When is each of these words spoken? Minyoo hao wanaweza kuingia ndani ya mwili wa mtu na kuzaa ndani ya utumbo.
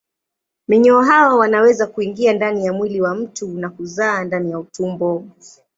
Minyoo 0.67 1.01
hao 1.01 1.37
wanaweza 1.37 1.87
kuingia 1.87 2.33
ndani 2.33 2.65
ya 2.65 2.73
mwili 2.73 3.01
wa 3.01 3.15
mtu 3.15 3.47
na 3.47 3.69
kuzaa 3.69 4.23
ndani 4.23 4.51
ya 4.51 4.59
utumbo. 4.59 5.27